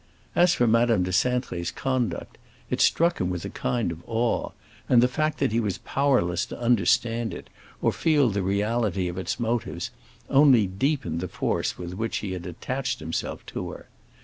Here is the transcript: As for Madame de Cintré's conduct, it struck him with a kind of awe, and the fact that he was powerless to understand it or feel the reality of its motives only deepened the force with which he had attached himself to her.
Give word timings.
As 0.35 0.55
for 0.55 0.65
Madame 0.65 1.03
de 1.03 1.11
Cintré's 1.11 1.69
conduct, 1.69 2.39
it 2.71 2.81
struck 2.81 3.21
him 3.21 3.29
with 3.29 3.45
a 3.45 3.51
kind 3.51 3.91
of 3.91 4.01
awe, 4.07 4.49
and 4.89 4.99
the 4.99 5.07
fact 5.07 5.37
that 5.37 5.51
he 5.51 5.59
was 5.59 5.77
powerless 5.77 6.43
to 6.47 6.59
understand 6.59 7.35
it 7.35 7.51
or 7.83 7.91
feel 7.91 8.31
the 8.31 8.41
reality 8.41 9.07
of 9.07 9.19
its 9.19 9.39
motives 9.39 9.91
only 10.27 10.65
deepened 10.65 11.19
the 11.19 11.27
force 11.27 11.77
with 11.77 11.93
which 11.93 12.17
he 12.17 12.31
had 12.31 12.47
attached 12.47 12.99
himself 12.99 13.45
to 13.45 13.69
her. 13.69 13.89